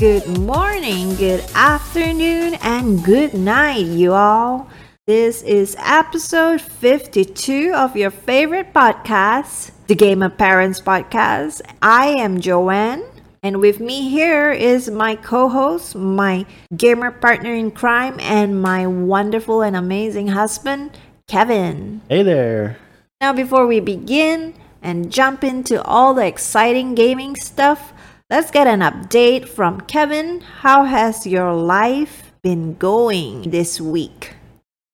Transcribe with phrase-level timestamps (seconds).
[0.00, 4.70] Good morning, good afternoon, and good night, you all.
[5.06, 11.60] This is episode 52 of your favorite podcast, the Gamer Parents podcast.
[11.82, 13.04] I am Joanne,
[13.42, 18.86] and with me here is my co host, my gamer partner in crime, and my
[18.86, 20.96] wonderful and amazing husband,
[21.28, 22.00] Kevin.
[22.08, 22.78] Hey there.
[23.20, 27.89] Now, before we begin and jump into all the exciting gaming stuff,
[28.30, 30.40] let's get an update from Kevin.
[30.40, 34.34] How has your life been going this week?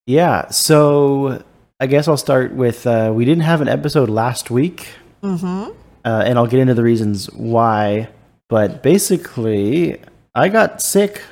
[0.06, 1.42] Yeah, so
[1.80, 4.88] I guess I'll start with uh, we didn't have an episode last week,
[5.22, 5.72] Mm-hmm.
[6.04, 8.08] uh, and I'll get into the reasons why.
[8.48, 10.00] But basically,
[10.34, 11.22] I got sick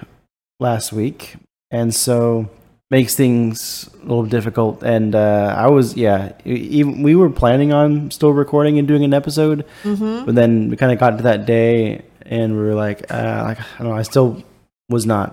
[0.59, 1.37] last week,
[1.71, 2.51] and so
[2.97, 4.83] makes things a little difficult.
[4.95, 9.15] And uh, I was, yeah, even we were planning on still recording and doing an
[9.21, 10.25] episode, Mm-hmm.
[10.27, 12.03] but then we kind of got to that day,
[12.37, 14.29] and we were like, uh, like I don't know, I still
[14.89, 15.29] was not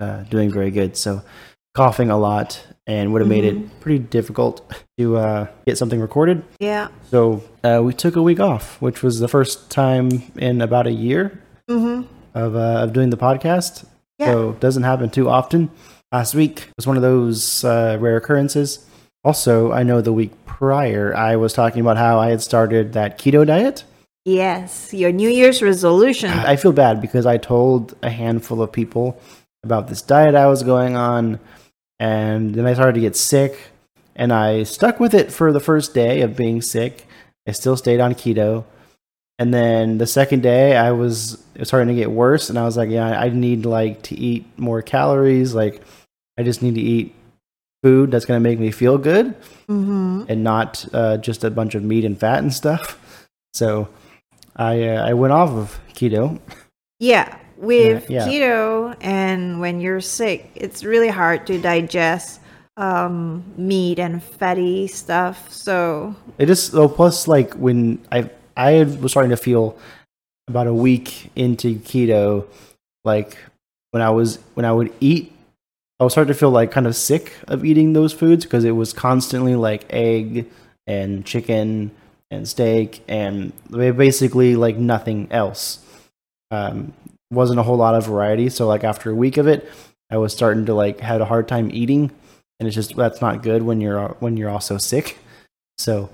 [0.00, 1.22] uh, doing very good, so
[1.74, 2.48] coughing a lot,
[2.86, 4.54] and would have made it pretty difficult
[4.98, 6.42] to uh, get something recorded.
[6.60, 6.88] Yeah.
[7.10, 10.92] So uh, we took a week off, which was the first time in about a
[11.08, 11.24] year
[11.70, 11.98] Mm-hmm.
[12.34, 13.84] of uh, of doing the podcast.
[14.18, 14.26] Yeah.
[14.32, 15.70] So it doesn't happen too often.
[16.14, 18.86] Last week was one of those uh, rare occurrences.
[19.24, 23.18] Also, I know the week prior I was talking about how I had started that
[23.18, 23.82] keto diet.
[24.24, 26.30] Yes, your New Year's resolution.
[26.30, 29.20] I feel bad because I told a handful of people
[29.64, 31.40] about this diet I was going on,
[31.98, 33.58] and then I started to get sick,
[34.14, 37.08] and I stuck with it for the first day of being sick.
[37.48, 38.62] I still stayed on keto,
[39.40, 42.76] and then the second day I was was starting to get worse, and I was
[42.76, 45.56] like, yeah, I need like to eat more calories.
[45.56, 45.82] Like,
[46.38, 47.14] I just need to eat
[47.82, 49.34] food that's gonna make me feel good
[49.68, 50.24] Mm-hmm.
[50.28, 52.98] and not uh, just a bunch of meat and fat and stuff.
[53.54, 53.88] So
[54.56, 56.40] I uh, I went off of keto.
[56.98, 58.28] Yeah, with Yeah, yeah.
[58.28, 62.40] keto and when you're sick, it's really hard to digest
[62.76, 65.52] um, meat and fatty stuff.
[65.52, 69.78] So, It just oh, plus like when I I was starting to feel
[70.48, 72.46] about a week into keto,
[73.04, 73.38] like
[73.92, 75.30] when I was when I would eat,
[76.04, 78.72] I was starting to feel like kind of sick of eating those foods because it
[78.72, 80.50] was constantly like egg
[80.86, 81.92] and chicken
[82.30, 85.82] and steak and basically like nothing else.
[86.50, 86.92] Um,
[87.30, 88.50] wasn't a whole lot of variety.
[88.50, 89.66] So like after a week of it,
[90.10, 92.10] I was starting to like had a hard time eating,
[92.60, 95.16] and it's just that's not good when you're when you're also sick.
[95.78, 96.10] So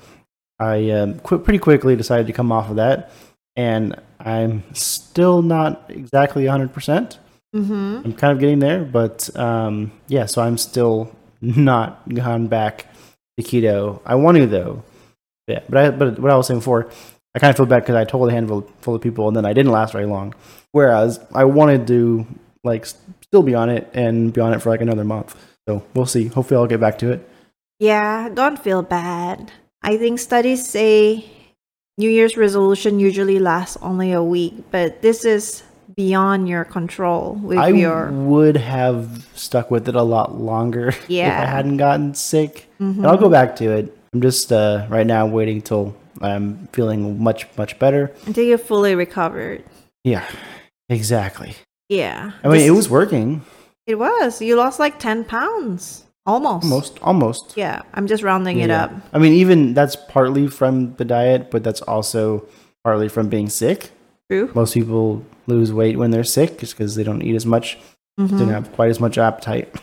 [0.60, 3.10] I um, pretty quickly decided to come off of that,
[3.56, 6.72] and I'm still not exactly 100.
[6.72, 7.18] percent
[7.54, 8.02] mm-hmm.
[8.04, 10.26] I'm kind of getting there, but um, yeah.
[10.26, 12.86] So I'm still not gone back
[13.38, 14.00] to keto.
[14.04, 14.82] I want to though.
[15.46, 16.90] Yeah, but I, but what I was saying before,
[17.34, 19.44] I kind of feel bad because I told a handful full of people, and then
[19.44, 20.34] I didn't last very long.
[20.72, 22.26] Whereas I wanted to
[22.62, 25.34] like still be on it and be on it for like another month.
[25.68, 26.26] So we'll see.
[26.26, 27.28] Hopefully, I'll get back to it.
[27.78, 29.50] yeah, don't feel bad.
[29.82, 31.24] I think studies say
[31.96, 35.62] New Year's resolution usually lasts only a week, but this is
[36.00, 38.10] beyond your control with I your.
[38.10, 41.28] would have stuck with it a lot longer yeah.
[41.42, 42.66] if I hadn't gotten sick.
[42.80, 42.96] Mhm.
[42.98, 43.94] And I'll go back to it.
[44.14, 48.10] I'm just uh, right now waiting till I'm feeling much much better.
[48.26, 49.62] Until you're fully recovered.
[50.04, 50.24] Yeah,
[50.88, 51.54] exactly.
[51.90, 52.32] Yeah.
[52.42, 53.42] I mean, This- it was working
[53.86, 54.40] It was.
[54.40, 56.04] You lost like 10 pounds.
[56.26, 56.64] Almost.
[56.64, 57.56] almost, almost.
[57.56, 58.92] Yeah, I'm just rounding it up.
[59.12, 62.44] I mean, even that's partly from the diet, but that's also
[62.84, 63.90] partly from being sick.
[64.30, 64.48] True.
[64.54, 67.78] Most people lose weight when they're sick just because they don't eat as much,
[68.18, 68.38] Mhm.
[68.38, 69.74] don't have quite as much appetite.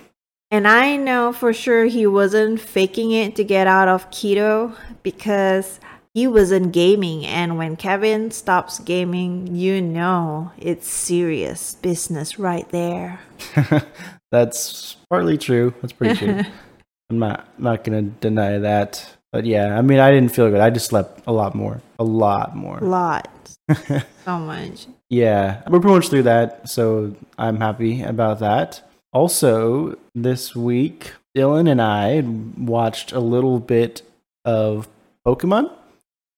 [0.50, 4.74] And I know for sure he wasn't faking it to get out of keto
[5.04, 5.80] because
[6.14, 7.26] he wasn't gaming.
[7.26, 13.20] And when Kevin stops gaming, you know it's serious business right there.
[14.32, 15.74] That's partly true.
[15.82, 16.42] That's pretty true.
[17.10, 19.06] I'm not not gonna deny that.
[19.32, 20.60] But yeah, I mean, I didn't feel good.
[20.62, 22.78] I just slept a lot more, a lot more.
[22.80, 23.30] A lot.
[24.26, 24.88] so much.
[25.10, 28.82] Yeah, we're pretty much through that, so I'm happy about that.
[29.14, 32.22] Also, this week, Dylan and I
[32.58, 34.02] watched a little bit
[34.44, 34.90] of
[35.26, 35.72] Pokemon,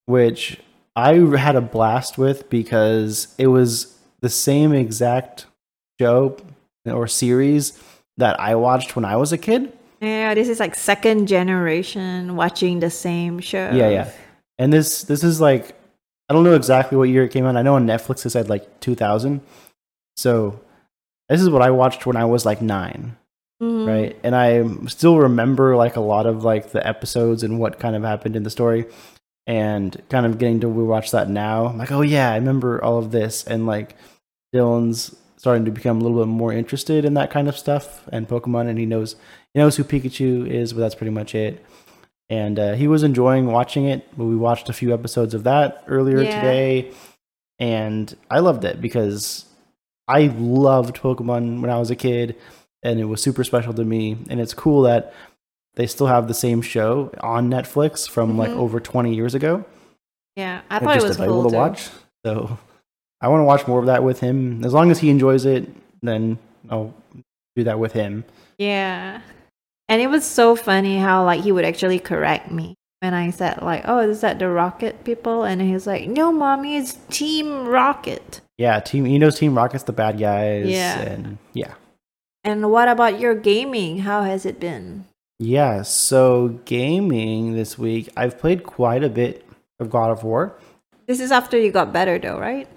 [0.06, 0.60] which
[0.96, 5.48] I had a blast with because it was the same exact
[6.00, 6.38] show
[6.86, 7.82] or series
[8.18, 9.74] that I watched when I was a kid.
[10.02, 13.72] Yeah, this is like second generation watching the same show.
[13.74, 14.12] Yeah, yeah.
[14.58, 15.79] And this this is like
[16.30, 17.56] I don't know exactly what year it came out.
[17.58, 19.42] I know on Netflix it said like 2000.
[20.16, 20.60] So
[21.28, 23.16] this is what I watched when I was like 9,
[23.62, 23.88] Mhm.
[23.88, 24.16] right?
[24.24, 28.04] And I still remember like a lot of like the episodes and what kind of
[28.04, 28.86] happened in the story
[29.48, 31.66] and kind of getting to rewatch that now.
[31.66, 33.96] I'm like, "Oh yeah, I remember all of this." And like
[34.54, 38.28] Dylan's starting to become a little bit more interested in that kind of stuff and
[38.28, 39.16] Pokemon and he knows
[39.54, 41.64] he knows who Pikachu is, but that's pretty much it
[42.30, 44.08] and uh, he was enjoying watching it.
[44.18, 46.40] We watched a few episodes of that earlier Yeah.
[46.42, 46.92] today,
[47.60, 49.46] and I loved it because
[50.08, 52.36] I loved Pokemon when I was a kid,
[52.84, 54.18] and it was super special to me.
[54.30, 55.14] And it's cool that
[55.76, 58.58] they still have the same show on Netflix from like Mhm.
[58.58, 59.64] over twenty years ago.
[60.36, 61.90] Yeah, I thought it just was available cool to watch.
[62.26, 62.58] So
[63.22, 64.64] I want to watch more of that with him.
[64.64, 65.70] As long as he enjoys it,
[66.02, 66.38] then
[66.70, 66.94] I'll
[67.56, 68.24] do that with him.
[68.58, 69.22] Yeah.
[69.90, 73.62] And it was so funny how like he would actually correct me when I said
[73.64, 78.42] like, "Oh, is that the Rocket people?" And he's like, "No, mommy, it's Team Rocket."
[78.60, 79.06] Yeah, team.
[79.06, 80.68] He knows Team Rocket's the bad guys.
[80.68, 81.00] Yeah.
[81.00, 81.74] and yeah.
[82.44, 84.00] And what about your gaming?
[84.00, 85.06] How has it been?
[85.40, 89.46] Yeah, so gaming this week, I've played quite a bit
[89.80, 90.56] of God of War.
[91.08, 92.68] This is after you got better though, right?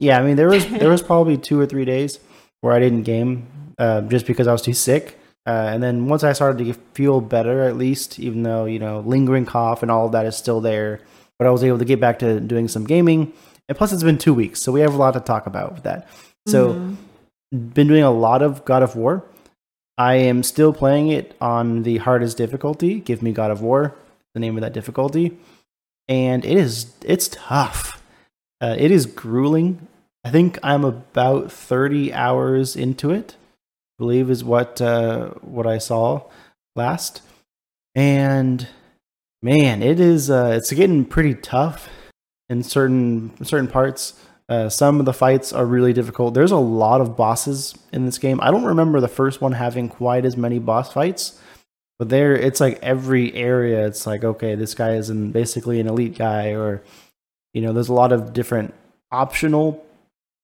[0.00, 2.18] Yeah, I mean there was there was probably two or three days
[2.62, 3.46] where I didn't game
[3.78, 5.19] uh, just because I was too sick.
[5.46, 9.00] Uh, and then once I started to feel better, at least, even though you know
[9.00, 11.00] lingering cough and all of that is still there,
[11.38, 13.32] but I was able to get back to doing some gaming.
[13.68, 15.84] And plus, it's been two weeks, so we have a lot to talk about with
[15.84, 16.08] that.
[16.46, 16.96] So, Mhm.
[17.74, 19.24] been doing a lot of God of War.
[19.96, 23.00] I am still playing it on the hardest difficulty.
[23.00, 23.94] Give me God of War,
[24.34, 25.38] the name of that difficulty,
[26.08, 28.02] and it is it's tough.
[28.60, 29.86] Uh, it is grueling.
[30.24, 33.36] I think I'm about 30 hours into it.
[34.00, 36.22] Believe is what uh, what I saw
[36.74, 37.20] last,
[37.94, 38.66] and
[39.42, 41.90] man, it is uh, it's getting pretty tough
[42.48, 44.14] in certain certain parts.
[44.48, 46.32] Uh, some of the fights are really difficult.
[46.32, 48.40] There's a lot of bosses in this game.
[48.40, 51.38] I don't remember the first one having quite as many boss fights,
[51.98, 53.86] but there it's like every area.
[53.86, 56.82] It's like okay, this guy is an, basically an elite guy, or
[57.52, 58.72] you know, there's a lot of different
[59.12, 59.84] optional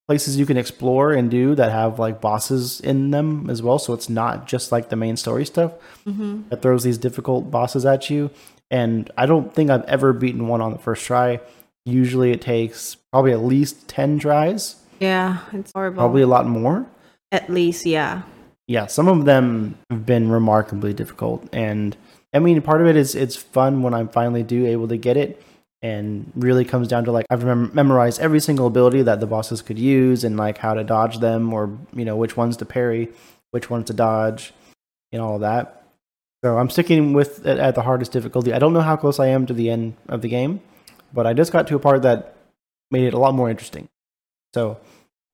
[0.08, 3.78] places you can explore and do that have like bosses in them as well.
[3.78, 5.72] So it's not just like the main story stuff
[6.06, 6.48] Mhm.
[6.48, 8.30] that throws these difficult bosses at you.
[8.70, 11.40] And I don't think I've ever beaten one on the first try.
[11.84, 15.98] Usually it takes probably at least 10 tries, Yeah, it's horrible.
[15.98, 16.86] probably a lot more.
[17.32, 18.22] at least, yeah.
[18.68, 21.44] Yeah, some of them have been remarkably difficult.
[21.52, 21.96] And
[22.32, 25.16] I mean, part of it is it's fun when I'm finally do able to get
[25.16, 25.42] it.
[25.82, 29.62] And really comes down to like I've mem- memorized every single ability that the bosses
[29.62, 33.08] could use and like how to dodge them or you know which ones to parry,
[33.50, 34.52] which ones to dodge,
[35.12, 35.84] and all that.
[36.44, 38.52] So I'm sticking with it at the hardest difficulty.
[38.52, 40.60] I don't know how close I am to the end of the game,
[41.12, 42.36] but I just got to a part that
[42.90, 43.88] made it a lot more interesting.
[44.54, 44.78] So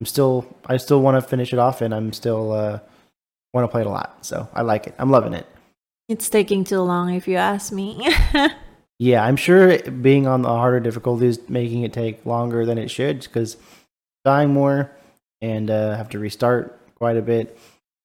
[0.00, 2.80] I'm still I still want to finish it off, and I'm still uh,
[3.52, 4.24] want to play it a lot.
[4.26, 4.94] So I like it.
[4.98, 5.46] I'm loving it.
[6.08, 8.08] It's taking too long if you ask me.
[9.02, 12.88] Yeah, I'm sure being on the harder difficulty is making it take longer than it
[12.88, 13.56] should because
[14.24, 14.92] dying more
[15.40, 17.58] and uh, have to restart quite a bit.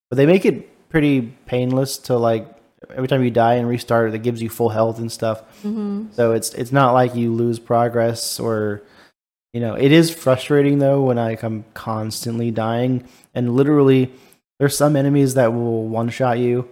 [0.10, 2.48] But they make it pretty painless to like
[2.90, 5.42] every time you die and restart, it gives you full health and stuff.
[5.62, 8.82] hmm So it's it's not like you lose progress or
[9.54, 14.12] you know, it is frustrating though when like I'm constantly dying and literally
[14.58, 16.68] there's some enemies that will one shot you.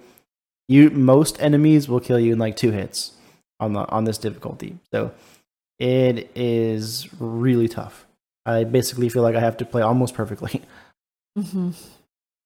[0.68, 3.12] You most enemies will kill you in like two hits
[3.60, 4.78] on the on this difficulty.
[4.92, 5.12] So
[5.80, 8.06] it is really tough.
[8.46, 10.62] I basically feel like I have to play almost perfectly.
[11.38, 11.72] hmm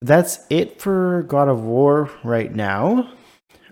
[0.02, 3.12] That's it for God of War right now.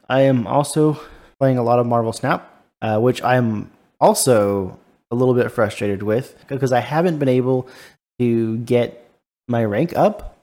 [0.10, 1.00] I am also
[1.39, 2.50] playing a lot of Marvel Snap,
[2.82, 4.79] uh, which I'm also
[5.12, 7.67] a little bit frustrated with because I haven't been able
[8.20, 9.10] to get
[9.48, 10.38] my rank up.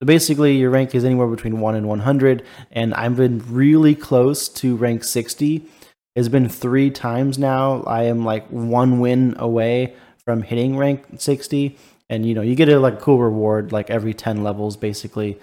[0.00, 4.48] So basically, your rank is anywhere between 1 and 100, and I've been really close
[4.48, 5.64] to rank 60.
[6.14, 7.82] It's been three times now.
[7.84, 11.76] I am like one win away from hitting rank 60
[12.08, 15.38] and you know you get a like cool reward like every 10 levels basically.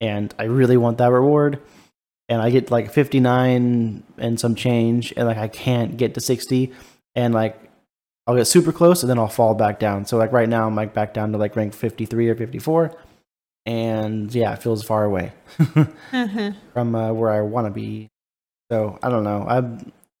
[0.00, 1.60] And i really want that reward.
[2.28, 5.12] And i get like 59 and some change.
[5.16, 6.72] And like i can't get to 60
[7.14, 7.58] and like
[8.26, 10.04] i'll get super close and then i'll fall back down.
[10.04, 12.96] So like right now i'm like back down to like rank 53 or 54
[13.64, 15.32] and yeah it feels far away.
[16.72, 18.08] From uh, where i want to be
[18.72, 19.64] so i don't know i've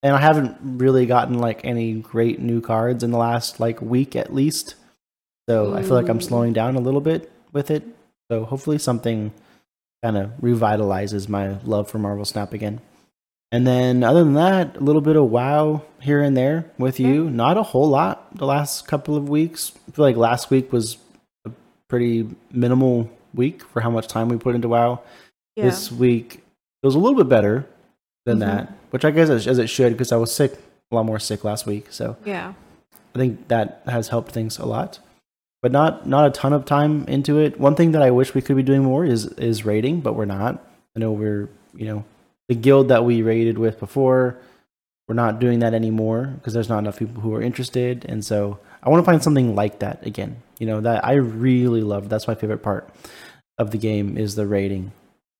[0.04, 4.14] and i haven't really gotten like any great new cards in the last like week
[4.14, 4.74] at least
[5.48, 6.22] so I feel like I'm mm.
[6.22, 7.84] slowing down a little bit with it.
[8.30, 9.32] So hopefully something
[10.02, 12.80] kind of revitalizes my love for Marvel Snap again.
[13.50, 17.28] And then other than that, a little bit of WoW here and there with you.
[17.28, 19.72] Not a whole lot the last couple of weeks.
[19.88, 20.96] I feel like last week was
[21.44, 21.50] a
[21.88, 25.02] pretty minimal week for how much time we put into WoW.
[25.56, 25.64] Yeah.
[25.64, 26.36] This week
[26.82, 27.66] it was a little bit better
[28.26, 28.40] than Mhm.
[28.40, 30.54] that, which I guess as as it should because I was sick,
[30.90, 31.86] a lot more sick last week.
[31.90, 32.52] So yeah.
[33.14, 34.98] I think that has helped things a lot,
[35.62, 37.58] but not not a ton of time into it.
[37.60, 40.24] One thing that I wish we could be doing more is is raiding, but we're
[40.24, 40.64] not.
[40.96, 42.04] I know we're you know
[42.48, 44.36] the guild that we raided with before.
[45.08, 48.58] We're not doing that anymore because there's not enough people who are interested, and so
[48.82, 50.36] I want to find something like that again.
[50.58, 52.08] You know that I really love.
[52.08, 52.88] That's my favorite part
[53.58, 54.92] of the game is the raiding.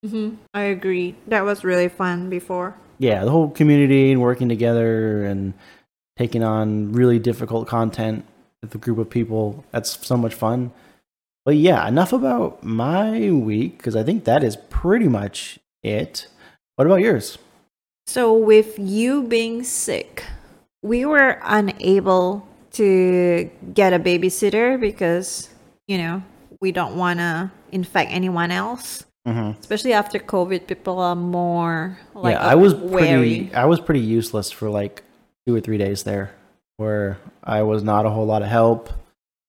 [0.04, 1.14] Hmm I agree.
[1.28, 2.74] That was really fun before.
[2.98, 5.54] yeah, the whole community and working together and
[6.16, 8.24] taking on really difficult content
[8.62, 9.64] with a group of people.
[9.72, 10.70] That's so much fun.
[11.44, 16.28] But yeah, enough about my week because I think that is pretty much it.
[16.76, 17.38] What about yours?
[18.06, 20.24] So, with you being sick,
[20.82, 25.48] we were unable to get a babysitter because,
[25.88, 26.22] you know,
[26.60, 29.04] we don't want to infect anyone else.
[29.26, 29.60] Mm-hmm.
[29.60, 33.46] Especially after COVID, people are more like yeah, I was wary.
[33.46, 33.54] pretty.
[33.54, 35.02] I was pretty useless for like
[35.46, 36.34] two or three days there,
[36.76, 38.90] where I was not a whole lot of help.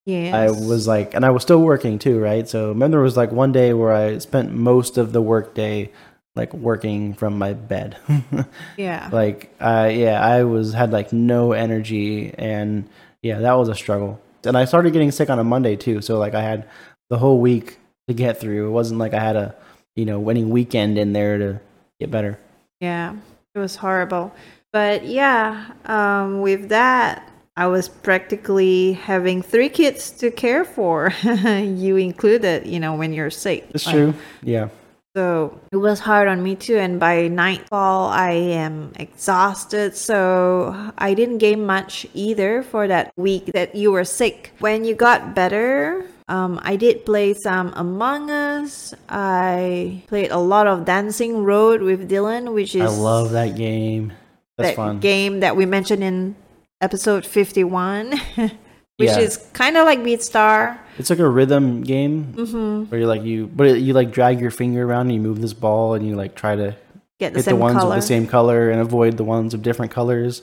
[0.05, 0.35] Yeah.
[0.35, 2.47] I was like, and I was still working too, right?
[2.47, 5.91] So remember, there was like one day where I spent most of the work day
[6.35, 7.97] like working from my bed.
[8.77, 9.09] yeah.
[9.11, 12.87] like, uh, yeah, I was had like no energy, and
[13.21, 14.21] yeah, that was a struggle.
[14.43, 16.67] And I started getting sick on a Monday too, so like I had
[17.09, 18.67] the whole week to get through.
[18.67, 19.55] It wasn't like I had a
[19.95, 21.61] you know winning weekend in there to
[21.99, 22.39] get better.
[22.79, 23.15] Yeah,
[23.55, 24.33] it was horrible.
[24.71, 31.13] But yeah, um, with that, I was practically having three kids to care for.
[31.23, 33.67] you included, you know, when you're sick.
[33.73, 34.13] It's Like, true.
[34.41, 34.69] Yeah.
[35.15, 36.77] So it was hard on me too.
[36.77, 39.95] And by nightfall, I am exhausted.
[39.95, 44.53] So I didn't gain much either for that week that you were sick.
[44.57, 48.93] When you got better, um, I did play some Among Us.
[49.09, 54.13] I played a lot of Dancing Road with Dylan, which is I love that game.
[54.57, 54.99] That's that fun.
[54.99, 56.35] game that we mentioned in
[56.81, 58.51] episode 51, which
[58.99, 59.19] Yeah.
[59.19, 60.77] is kind of like BeatStar.
[60.99, 62.83] It's like a rhythm game Mm-hmm.
[62.91, 65.53] where you like you, but you like drag your finger around and you move this
[65.53, 66.75] ball and you like try to
[67.19, 67.95] Get the hit the ones color.
[67.95, 70.41] with the same color and avoid the ones of different colors.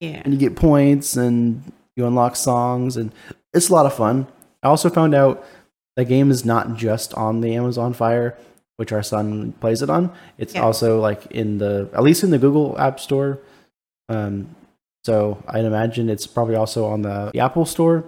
[0.00, 0.20] Yeah.
[0.24, 1.62] and you get points and
[1.94, 3.12] you unlock songs and
[3.54, 4.26] it's a lot of fun.
[4.62, 5.44] I also found out
[5.96, 8.36] the game is not just on the Amazon Fire,
[8.76, 10.12] which our son plays it on.
[10.38, 10.62] It's Yeah.
[10.62, 13.38] also like in the at least in the Google App Store.
[14.08, 14.54] Um,
[15.04, 18.04] so I'd imagine it's probably also on the, the Apple Store.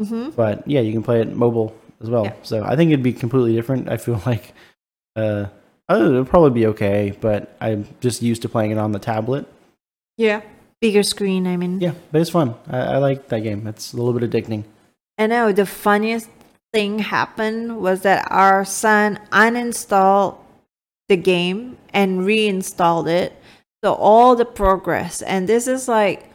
[0.00, 0.30] Mm-hmm.
[0.30, 2.24] But yeah, you can play it mobile as well.
[2.24, 2.34] Yeah.
[2.42, 3.88] So I think it'd be completely different.
[3.88, 4.54] I feel like
[5.16, 5.46] uh,
[5.90, 9.46] it'll probably be okay, but I'm just used to playing it on the tablet.
[10.16, 10.42] Yeah.
[10.80, 11.80] Bigger screen, I mean.
[11.80, 12.54] Yeah, but it's fun.
[12.68, 13.66] I, I like that game.
[13.68, 14.64] It's a little bit addicting.
[15.18, 16.28] I now the funniest
[16.72, 20.38] thing happened was that our son uninstalled
[21.08, 23.34] the game and reinstalled it.
[23.84, 26.30] So all the progress, and this is like,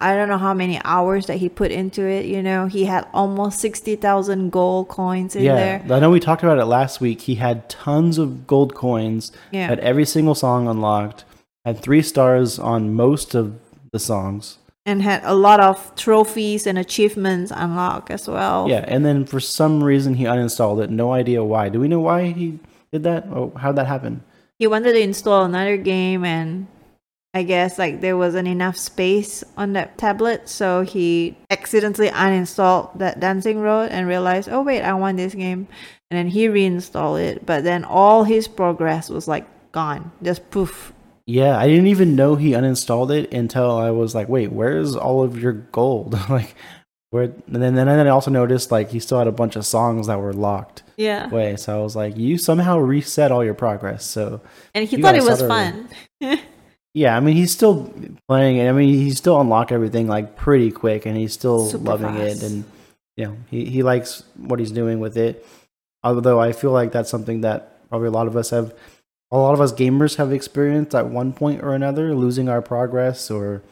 [0.00, 2.24] I don't know how many hours that he put into it.
[2.26, 5.96] You know, he had almost 60,000 gold coins in yeah, there.
[5.96, 7.22] I know we talked about it last week.
[7.22, 9.66] He had tons of gold coins, Yeah.
[9.66, 11.24] had every single song unlocked,
[11.64, 13.58] had three stars on most of
[13.92, 14.58] the songs.
[14.88, 18.66] And had a lot of trophies and achievements unlocked as well.
[18.70, 20.88] Yeah, and then for some reason he uninstalled it.
[20.88, 21.68] No idea why.
[21.68, 22.58] Do we know why he
[22.90, 23.26] did that?
[23.26, 24.24] Oh, how'd that happen?
[24.58, 26.66] He wanted to install another game and
[27.34, 33.20] I guess like there wasn't enough space on that tablet, so he accidentally uninstalled that
[33.20, 35.68] Dancing Road and realized, oh wait, I want this game,
[36.10, 37.44] and then he reinstalled it.
[37.44, 40.94] But then all his progress was like gone, just poof.
[41.28, 45.22] Yeah, I didn't even know he uninstalled it until I was like, wait, where's all
[45.22, 46.14] of your gold?
[46.30, 46.54] like,
[47.10, 47.24] where?
[47.24, 50.18] And then, then I also noticed like he still had a bunch of songs that
[50.20, 51.56] were locked Yeah, Way.
[51.56, 54.06] So I was like, you somehow reset all your progress.
[54.06, 54.40] So
[54.74, 55.90] and he thought it was fun.
[56.94, 57.92] yeah, I mean, he's still
[58.26, 58.66] playing it.
[58.66, 62.42] I mean, he still unlocked everything like pretty quick, and he's still Super loving fast.
[62.42, 62.64] it, and
[63.18, 65.46] you know, he he likes what he's doing with it.
[66.02, 68.72] Although I feel like that's something that probably a lot of us have,
[69.30, 73.30] a lot of us gamers have experienced at one point or another, losing our progress,
[73.30, 73.62] or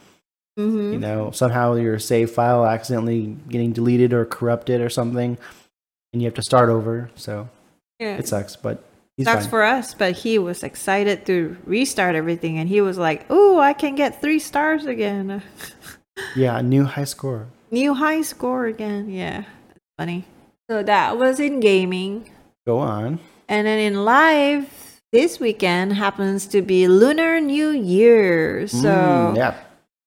[0.57, 5.37] hmm you know, somehow your save file accidentally getting deleted or corrupted or something,
[6.13, 7.11] and you have to start over.
[7.15, 7.49] So
[7.99, 8.83] yeah, it sucks, but
[9.17, 9.51] he's sucks fine.
[9.51, 13.73] for us, but he was excited to restart everything, and he was like, "Oh, I
[13.73, 15.43] can get three stars again,
[16.37, 17.47] yeah, a new high score.
[17.71, 20.25] new high score again." Yeah, that's funny.
[20.71, 22.31] So that was in gaming.
[22.67, 23.21] Go on.
[23.49, 24.69] And then in live,
[25.17, 28.69] this weekend happens to be Lunar New Year.
[28.69, 28.77] So
[29.33, 29.55] Mm, yeah.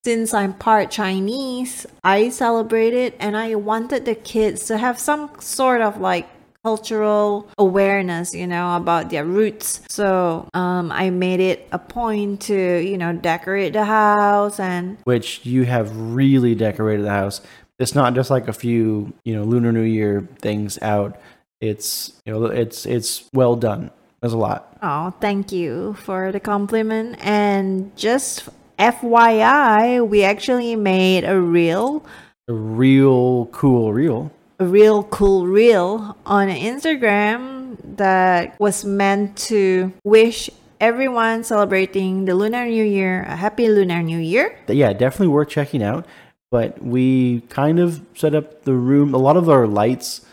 [0.06, 5.30] since I'm part Chinese, I celebrate it and I wanted the kids to have some
[5.40, 6.30] sort of like
[6.64, 9.82] cultural awareness, you know, about their roots.
[9.90, 15.46] So um, I made it a point to, you know, decorate the house and Which
[15.46, 17.42] you have really decorated the house.
[17.80, 21.18] It's not just like a few, you know, Lunar New Year things out.
[21.62, 23.90] It's you know, it's it's well done.
[24.22, 24.78] There's a lot.
[24.82, 27.16] Oh, thank you for the compliment.
[27.20, 32.06] And just FYI, we actually made a reel,
[32.48, 34.32] A real cool reel.
[34.60, 40.50] a real cool reel on Instagram that was meant to wish
[40.82, 44.58] everyone celebrating the Lunar New Year a happy Lunar New Year.
[44.68, 46.06] Yeah, definitely worth checking out.
[46.52, 49.14] But we kind of set up the room.
[49.14, 50.26] A lot of our lights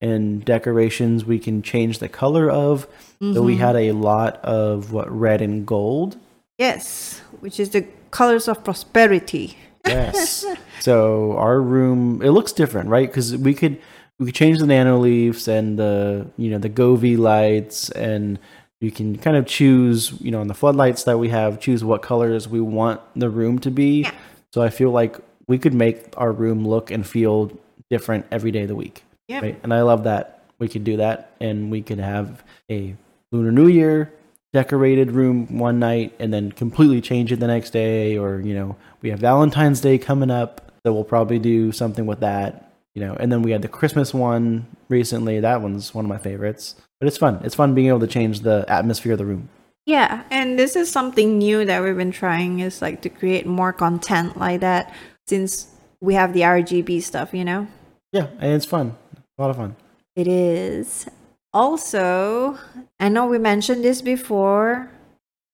[0.00, 2.86] and decorations we can change the color of.
[3.22, 3.62] So we mm-hmm.
[3.62, 6.16] had a lot of what red and gold.
[6.58, 9.56] Yes, which is the colors of prosperity.
[9.86, 10.44] Yes.
[10.80, 13.06] so our room it looks different, right?
[13.08, 13.80] Because we could
[14.18, 18.40] we could change the nano leaves and the you know the Govee lights, and
[18.80, 22.02] you can kind of choose you know on the floodlights that we have choose what
[22.02, 24.02] colors we want the room to be.
[24.02, 24.12] Yeah.
[24.52, 27.56] So I feel like we could make our room look and feel
[27.88, 29.04] different every day of the week.
[29.28, 29.42] Yep.
[29.44, 29.60] Right?
[29.62, 32.96] And I love that we could do that, and we could have a
[33.32, 34.12] Lunar New Year
[34.52, 38.76] decorated room one night and then completely change it the next day or you know
[39.00, 43.14] we have valentine's day coming up so we'll probably do something with that you know.
[43.14, 45.40] And then we had the christmas one recently.
[45.40, 46.76] That one's one of my favorites.
[47.00, 47.40] But it's fun.
[47.42, 49.48] It's fun being able to change the atmosphere of the room.
[49.84, 53.72] Yeah, and this is something new that we've been trying is like to create more
[53.72, 54.94] content like that
[55.26, 55.66] since
[56.00, 57.66] we have the RGB stuff, you know?
[58.12, 58.96] yeah and it's fun.
[59.38, 59.74] A lot of fun.
[60.14, 61.06] It is.
[61.54, 62.58] Also,
[62.98, 64.90] I know we mentioned this before.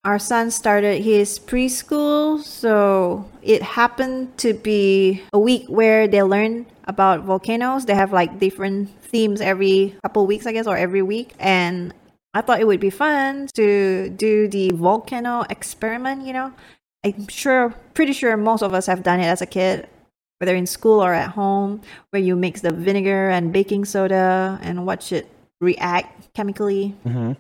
[0.05, 6.67] Our son started his preschool, so it happened to be a week where they learn
[6.85, 7.85] about volcanoes.
[7.85, 11.35] They have like different themes every couple weeks, I guess, or every week.
[11.41, 11.93] And
[12.33, 16.53] I thought it would be fun to do the volcano experiment, you know?
[17.05, 19.89] I'm sure, pretty sure most of us have done it as a kid,
[20.39, 24.87] whether in school or at home, where you mix the vinegar and baking soda and
[24.87, 25.29] watch it
[25.61, 26.95] react chemically.
[27.03, 27.33] hmm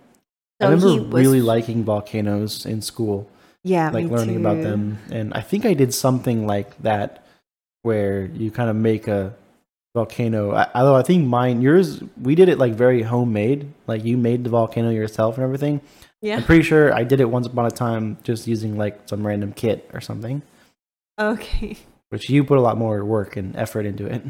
[0.60, 3.28] So i remember was- really liking volcanoes in school
[3.64, 4.98] Yeah, like learning about them.
[5.10, 7.24] And i think i did something like that
[7.82, 9.34] where you kind of make a
[9.94, 10.52] volcano.
[10.52, 13.66] I, although i think mine yours we did it like very homemade.
[13.86, 15.80] Like you made the volcano yourself and everything.
[16.20, 16.36] Yeah.
[16.36, 19.52] i'm pretty sure i did it once upon a time just using like some random
[19.52, 20.42] kit or something.
[21.20, 21.76] Okay.
[22.10, 24.22] which you put a lot more work and effort into it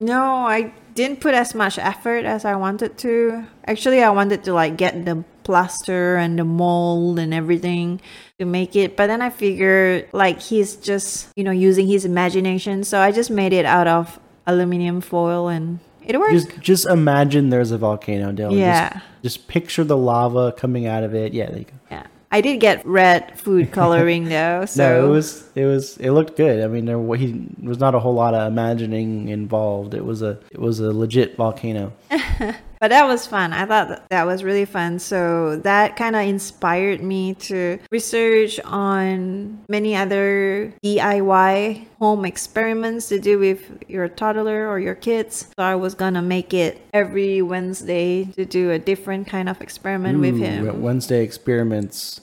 [0.00, 3.44] No, I didn't put as much effort as I wanted to.
[3.66, 8.00] Actually, I wanted to like get the plaster and the mold and everything
[8.38, 12.84] to make it, but then I figured like he's just, you know, using his imagination,
[12.84, 16.32] so I just made it out of aluminum foil and it worked.
[16.32, 18.58] just just imagine there's a volcano Dylan.
[18.58, 18.94] yeah.
[18.94, 22.06] just, just picture the lava coming out of it yeah there you go Yeah.
[22.32, 26.36] I did get red food coloring though, so no, it was it was it looked
[26.36, 26.62] good.
[26.62, 29.94] I mean, there he was not a whole lot of imagining involved.
[29.94, 31.92] It was a it was a legit volcano.
[32.80, 33.52] But that was fun.
[33.52, 34.98] I thought that, that was really fun.
[34.98, 43.20] So that kind of inspired me to research on many other DIY home experiments to
[43.20, 45.48] do with your toddler or your kids.
[45.58, 50.18] So I was gonna make it every Wednesday to do a different kind of experiment
[50.18, 50.80] with him.
[50.80, 52.22] Wednesday experiments,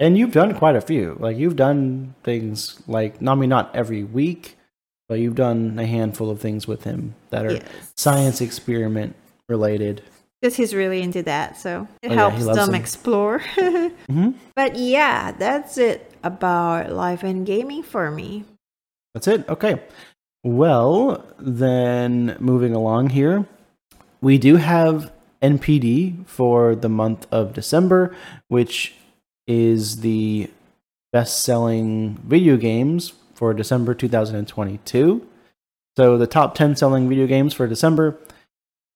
[0.00, 1.18] and you've done quite a few.
[1.20, 4.56] Like you've done things like I mean not every week,
[5.06, 7.92] but you've done a handful of things with him that are Yes.
[7.94, 9.14] science experiment
[9.48, 10.02] related.
[10.40, 12.74] Because he's really into that, so it Oh, helps loves them them.
[12.80, 13.38] explore.
[14.08, 18.44] hmm But yeah, that's it about life and gaming for me.
[19.14, 19.48] That's it.
[19.48, 19.82] Okay.
[20.44, 23.46] Well, then moving along here,
[24.20, 28.14] we do have NPD for the month of December,
[28.46, 28.94] which
[29.48, 30.50] is the
[31.12, 35.26] best selling video games for December 2022.
[35.96, 38.16] So the top 10 selling video games for December.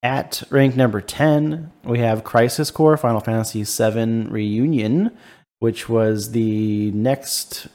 [0.02, 5.16] At rank number 10, we have Crisis Core Final Fantasy VII Reunion,
[5.60, 7.68] which was the next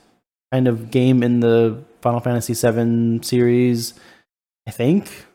[0.51, 3.93] kind of game in the Final Fantasy VII series.
[4.67, 5.25] I think.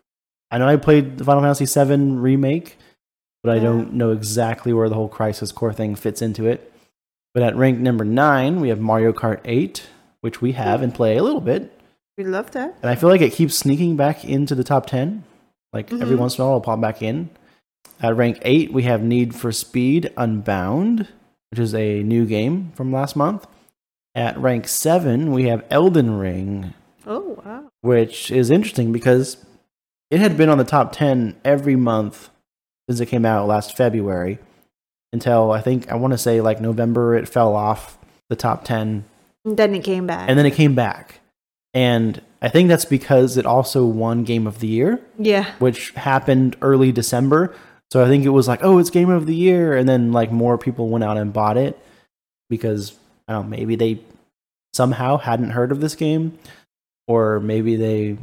[0.50, 2.76] I know I played the Final Fantasy VII remake,
[3.42, 6.70] but I don't know exactly where the whole Crisis Core thing fits into it.
[7.32, 9.88] But at rank number nine, we have Mario Kart 8,
[10.20, 11.80] which we have and play a little bit.
[12.18, 12.76] We love that.
[12.82, 15.24] And I feel like it keeps sneaking back into the top 10.
[15.72, 16.20] Like every Mhm.
[16.20, 17.30] once in a while, it'll pop back in.
[18.00, 21.08] At rank 8, we have Need for Speed Unbound,
[21.50, 23.46] which is a new game from last month.
[24.14, 26.74] At rank 7, we have Elden Ring,
[27.06, 27.64] Oh wow.
[27.80, 29.38] which is interesting because
[30.10, 32.28] it had been on the top 10 every month
[32.88, 34.38] since it came out last February
[35.14, 37.96] until I think I want to say like November it fell off
[38.28, 39.04] the top 10
[39.46, 40.28] And then it came back.
[40.28, 41.20] and then it came back.
[41.74, 45.52] And I think that's because it also won game of the year, yeah.
[45.58, 47.54] which happened early December.
[47.92, 50.32] So I think it was like, oh, it's game of the year and then like
[50.32, 51.78] more people went out and bought it
[52.48, 52.94] because
[53.28, 54.00] I don't know, maybe they
[54.72, 56.38] somehow hadn't heard of this game
[57.06, 58.16] or maybe they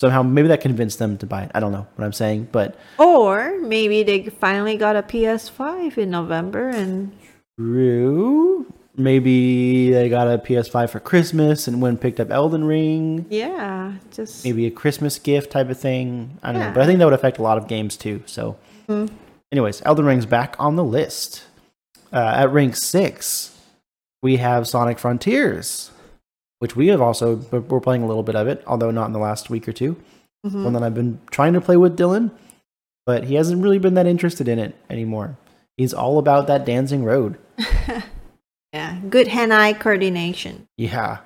[0.00, 1.50] somehow maybe that convinced them to buy it.
[1.54, 6.10] I don't know what I'm saying, but Or maybe they finally got a PS5 in
[6.10, 7.16] November and
[7.58, 8.72] true.
[8.98, 13.26] Maybe they got a PS5 for Christmas and went and picked up Elden Ring.
[13.28, 16.38] yeah, just Maybe a Christmas gift type of thing.
[16.42, 18.22] I don't know, but I think that would affect a lot of games too.
[18.26, 18.56] So,
[18.88, 19.10] Mhm.
[19.52, 21.44] anyways, Elden Ring's back on the list.
[22.12, 23.54] Uh, at rank six,
[24.22, 25.90] we have Sonic Frontiers,
[26.60, 29.12] which we have also but we're playing a little bit of it, although not in
[29.12, 29.96] the last week or two.
[30.46, 30.64] Mhm.
[30.64, 32.30] One that I've been trying to play with Dylan,
[33.04, 35.36] but he hasn't really been that interested in it anymore.
[35.76, 37.36] He's all about that dancing road.
[38.72, 40.68] yeah, good hand-eye coordination.
[40.76, 41.18] Yeah.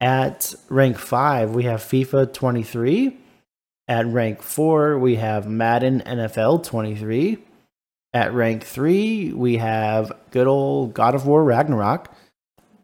[0.00, 3.16] At rank five, we have FIFA 23.
[3.88, 7.38] At rank four, we have Madden NFL 23.
[8.12, 12.10] At rank three, we have good old God of War Ragnarok.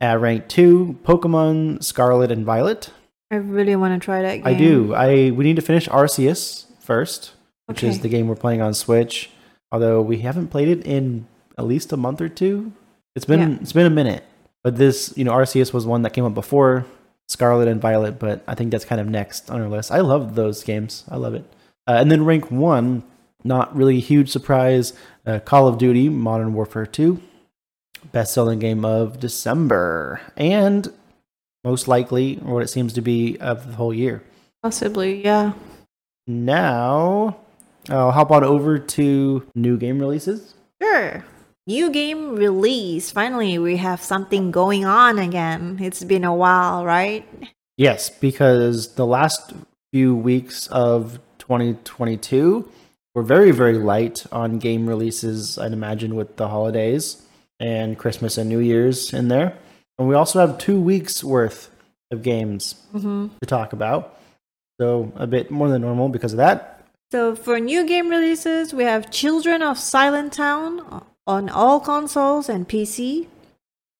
[0.00, 2.90] At rank two, Pokemon Scarlet and Violet.
[3.30, 4.46] I really want to try that game.
[4.46, 4.94] I do.
[4.94, 7.32] I we need to finish Arceus first,
[7.66, 9.30] which is the game we're playing on Switch.
[9.70, 12.72] Although we haven't played it in at least a month or two.
[13.16, 13.58] It's been Yeah.
[13.60, 14.24] it's been a minute.
[14.62, 16.84] But this, you know, Arceus was one that came up before
[17.28, 19.90] Scarlet and Violet, but I think that's kind of next on our list.
[19.90, 21.04] I love those games.
[21.08, 21.44] I love it.
[21.86, 23.02] Uh, and then rank one,
[23.42, 24.92] not really a huge surprise.
[25.26, 27.20] Uh, Call of Duty Modern Warfare 2,
[28.12, 30.92] best selling game of December, and
[31.64, 34.22] most likely, or what it seems to be, of the whole year.
[34.62, 35.52] Possibly, yeah.
[36.26, 37.36] Now,
[37.88, 40.54] I'll hop on over to new game releases.
[40.82, 41.24] Sure.
[41.66, 43.10] New game release.
[43.10, 45.78] Finally, we have something going on again.
[45.80, 47.26] It's been a while, right?
[47.76, 49.52] Yes, because the last
[49.92, 52.68] few weeks of 2022
[53.14, 57.22] were very, very light on game releases, I'd imagine, with the holidays
[57.58, 59.56] and Christmas and New Year's in there.
[59.98, 61.70] And we also have two weeks worth
[62.10, 63.28] of games Mm-hmm.
[63.40, 64.18] to talk about.
[64.80, 66.84] So a bit more than normal because of that.
[67.12, 72.68] So for new game releases, we have Children of Silent Town on all consoles and
[72.68, 73.26] PC,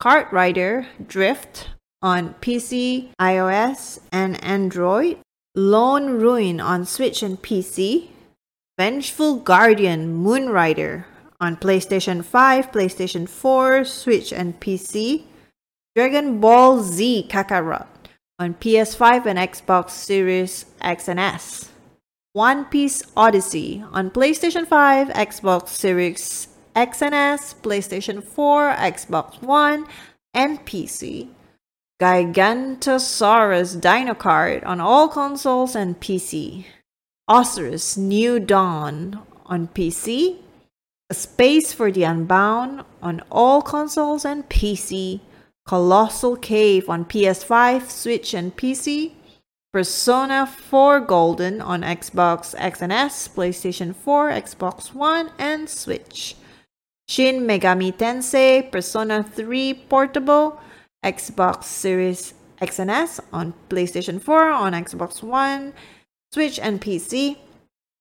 [0.01, 1.71] Kart Rider Drift
[2.03, 5.19] on PC, iOS, and Android,
[5.55, 8.09] Lone Ruin on Switch and PC,
[8.79, 11.05] Vengeful Guardian Moonrider
[11.41, 15.25] on PlayStation 5, PlayStation 4, Switch, and PC,
[15.95, 17.87] Dragon Ball Z Kakarot
[18.39, 21.69] on PS5 and Xbox Series X and S.
[22.33, 29.87] One Piece Odyssey on PlayStation 5, Xbox Series X and S, PlayStation 4, Xbox One,
[30.33, 31.29] and PC.
[32.01, 36.65] Gigantosaurus Dino Kart on all consoles and PC.
[37.29, 40.39] Osiris New Dawn on PC.
[41.11, 45.21] A Space for the Unbound on all consoles and PC.
[45.67, 49.13] Colossal Cave on PS5, Switch, and PC.
[49.73, 56.35] Persona 4 Golden on Xbox X and S, PlayStation 4, Xbox One, and Switch.
[57.11, 60.61] Shin Megami Tensei Persona 3 Portable,
[61.05, 65.73] Xbox Series X and S on PlayStation 4, on Xbox One,
[66.31, 67.37] Switch, and PC.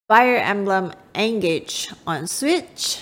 [0.07, 3.01] Fire Emblem Engage on Switch.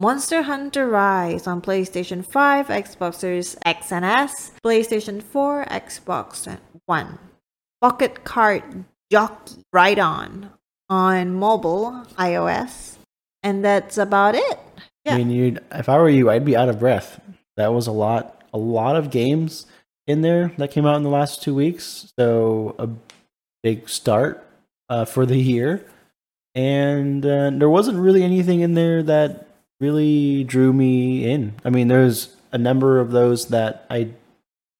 [0.00, 7.16] Monster Hunter Rise on PlayStation 5, Xbox Series X and S, PlayStation 4, Xbox One.
[7.80, 8.64] Pocket Card
[9.12, 10.50] Jockey Ride On
[10.90, 12.96] on mobile, iOS.
[13.44, 14.58] And that's about it.
[15.04, 15.14] Yeah.
[15.14, 17.20] I mean, you'd, if I were you, I'd be out of breath.
[17.56, 19.66] That was a lot, a lot of games
[20.06, 22.12] in there that came out in the last two weeks.
[22.18, 22.88] So a
[23.62, 24.44] big start
[24.88, 25.86] uh, for the year,
[26.54, 29.48] and uh, there wasn't really anything in there that
[29.80, 31.54] really drew me in.
[31.64, 34.10] I mean, there's a number of those that I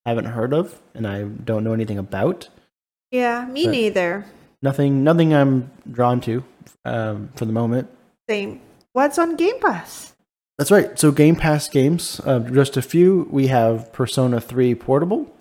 [0.06, 2.48] haven't heard of and I don't know anything about.
[3.10, 4.24] Yeah, me neither.
[4.62, 6.44] Nothing, nothing I'm drawn to
[6.84, 7.88] um, for the moment.
[8.28, 8.60] Same.
[8.98, 10.16] What's on Game Pass?
[10.58, 10.98] That's right.
[10.98, 13.28] So Game Pass games, uh, just a few.
[13.30, 15.32] We have Persona 3 Portable,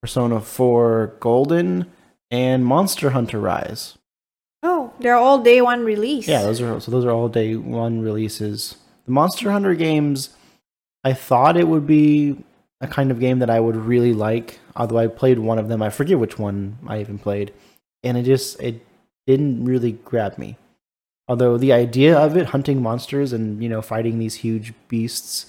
[0.00, 1.90] Persona 4 Golden,
[2.30, 3.98] and Monster Hunter Rise.
[4.62, 6.28] Oh, they're all day one release.
[6.28, 8.76] Yeah, those are so those are all day one releases.
[9.06, 10.30] The Monster Hunter games,
[11.02, 12.44] I thought it would be
[12.80, 14.60] a kind of game that I would really like.
[14.76, 17.52] Although I played one of them, I forget which one I even played,
[18.04, 18.86] and it just it
[19.26, 20.58] didn't really grab me.
[21.30, 25.46] Although the idea of it, hunting monsters and you know fighting these huge beasts,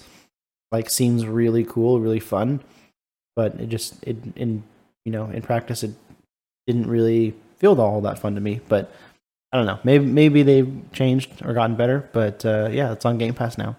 [0.70, 2.60] like seems really cool, really fun,
[3.34, 4.62] but it just it in
[5.04, 5.90] you know in practice it
[6.68, 8.60] didn't really feel all that fun to me.
[8.68, 8.92] But
[9.50, 12.08] I don't know, maybe maybe they've changed or gotten better.
[12.12, 13.74] But uh, yeah, it's on Game Pass now.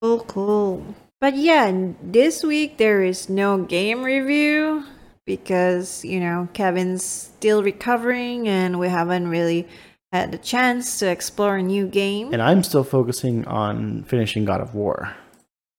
[0.00, 0.94] Cool, cool.
[1.20, 4.84] But yeah, this week there is no game review
[5.26, 9.68] because, you know, Kevin's still recovering and we haven't really
[10.12, 12.32] had the chance to explore a new game.
[12.32, 15.14] And I'm still focusing on finishing God of War.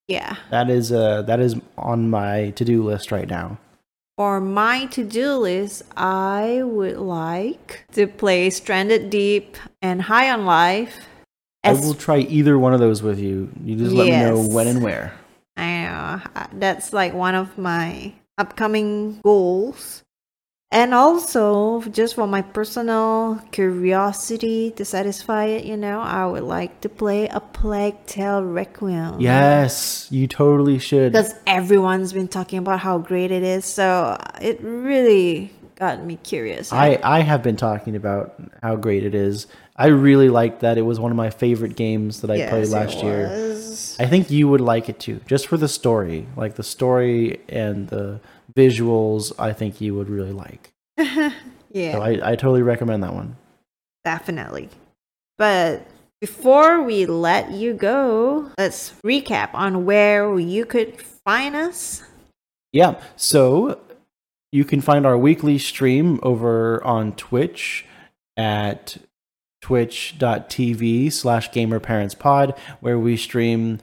[0.08, 0.36] yeah.
[0.52, 3.58] That is uh that is on my to do list right now.
[4.18, 10.46] For my to do list, I would like to play Stranded Deep and High on
[10.46, 11.06] Life.
[11.64, 13.52] I will try either one of those with you.
[13.64, 15.14] You just let me know when and where.
[15.56, 20.04] I know that's like one of my upcoming goals.
[20.70, 26.82] And also, just for my personal curiosity to satisfy it, you know, I would like
[26.82, 29.22] to play a Plague Tale Requiem.
[29.22, 31.14] Yes, you totally should.
[31.14, 36.74] Because everyone's been talking about how great it is, so it really got me curious.
[36.74, 39.48] I, I have been talking about how great it is.
[39.78, 40.78] I really liked that.
[40.78, 43.28] It was one of my favorite games that I Yes, played last year.
[44.00, 46.28] I think you would like it too, just for the story.
[46.36, 48.20] Like the story and the
[48.58, 50.72] visuals, I think you would really like.
[51.72, 51.94] Yeah.
[51.94, 53.36] So I, I totally recommend that one.
[54.04, 54.70] Definitely.
[55.38, 55.86] But
[56.22, 62.04] before we let you go, let's recap on where you could find us.
[62.72, 63.00] Yeah.
[63.16, 63.80] So
[64.52, 67.86] you can find our weekly stream over on Twitch
[68.36, 68.98] at
[69.62, 73.80] twitch.tv slash gamerparentspod, where we stream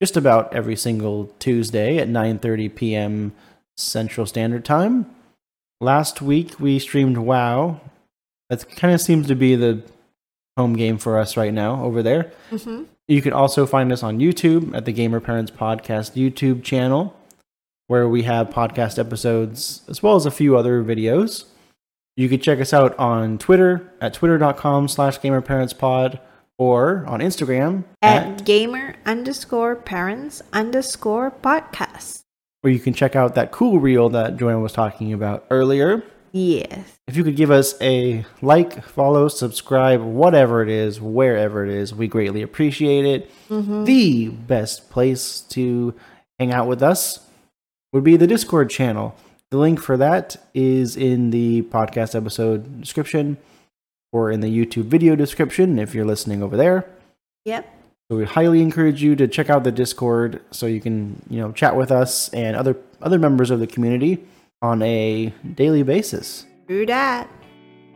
[0.00, 3.32] just about every single Tuesday at 9.30 p.m.
[3.78, 5.06] Central Standard Time.
[5.80, 7.80] Last week we streamed WoW.
[8.50, 9.82] That kind of seems to be the
[10.56, 12.32] home game for us right now over there.
[12.50, 12.84] Mm-hmm.
[13.06, 17.16] You can also find us on YouTube at the Gamer Parents Podcast YouTube channel,
[17.86, 21.44] where we have podcast episodes as well as a few other videos.
[22.16, 26.18] You can check us out on Twitter at twitter.com slash gamerparentspod
[26.58, 32.24] or on Instagram At gamer underscore parents underscore podcast.
[32.60, 36.02] Where you can check out that cool reel that Joanne was talking about earlier.
[36.32, 36.98] Yes.
[37.06, 41.94] If you could give us a like, follow, subscribe, whatever it is, wherever it is,
[41.94, 43.30] we greatly appreciate it.
[43.48, 43.84] Mm-hmm.
[43.84, 45.94] The best place to
[46.38, 47.20] hang out with us
[47.92, 49.16] would be the Discord channel.
[49.50, 53.38] The link for that is in the podcast episode description
[54.12, 56.88] or in the YouTube video description if you're listening over there.
[57.44, 57.77] Yep.
[58.10, 61.52] So we highly encourage you to check out the Discord so you can, you know,
[61.52, 64.24] chat with us and other other members of the community
[64.62, 66.46] on a daily basis.
[66.68, 67.28] Do that.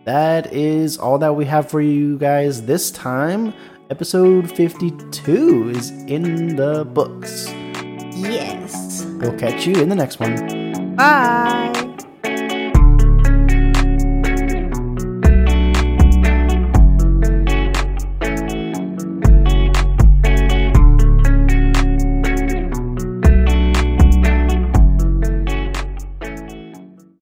[0.05, 3.55] That is all that we have for you guys this time.
[3.89, 7.49] Episode 52 is in the books.
[8.15, 9.07] Yes.
[9.19, 10.95] We'll catch you in the next one.
[10.95, 11.82] Bye.